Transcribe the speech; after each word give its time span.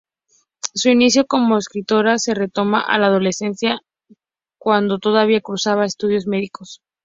Su 0.73 0.89
inicio 0.89 1.27
como 1.27 1.59
escritora 1.59 2.17
se 2.17 2.33
remonta 2.33 2.79
a 2.79 2.97
la 2.97 3.05
adolescencia, 3.05 3.77
cuando 4.59 4.97
todavía 4.97 5.41
cursaba 5.41 5.85
estudios 5.85 6.25
medios. 6.25 6.81